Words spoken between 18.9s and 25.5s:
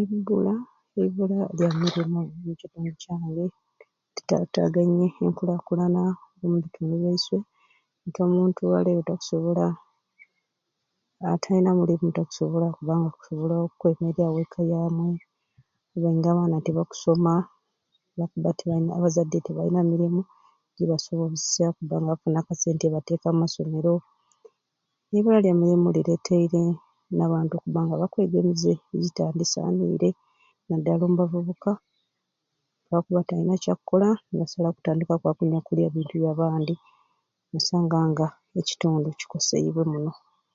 abazadde tibayina mirimu jibasobozesya okubanga bakufunamu akasente okubateka omumasomero, eibula